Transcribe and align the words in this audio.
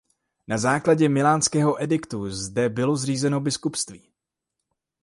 Na 0.47 0.57
základě 0.57 1.09
milánského 1.09 1.83
ediktu 1.83 2.29
zde 2.31 2.69
bylo 2.69 2.95
zřízeno 2.95 3.39
biskupství. 3.39 4.09